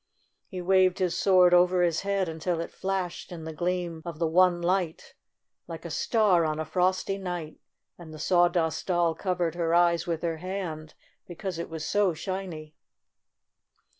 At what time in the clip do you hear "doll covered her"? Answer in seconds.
8.87-9.75